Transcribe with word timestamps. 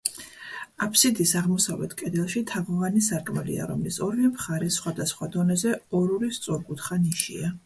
აფსიდის 0.85 1.33
აღმოსავლეთ 1.41 1.93
კედელში 1.99 2.43
თაღოვანი 2.53 3.03
სარკმელია, 3.09 3.69
რომლის 3.73 4.01
ორივე 4.07 4.33
მხარეს 4.33 4.81
სხვადასხვა 4.83 5.31
დონეზე 5.37 5.77
ორ-ორი 6.01 6.33
სწორკუთხა 6.41 7.01
ნიშია. 7.07 7.55